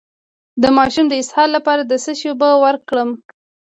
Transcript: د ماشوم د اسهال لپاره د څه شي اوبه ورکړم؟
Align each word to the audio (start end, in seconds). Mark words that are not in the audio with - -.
د 0.61 0.63
ماشوم 0.77 1.05
د 1.09 1.13
اسهال 1.21 1.49
لپاره 1.57 1.81
د 1.85 1.93
څه 2.03 2.11
شي 2.19 2.27
اوبه 2.31 2.49
ورکړم؟ 2.65 3.09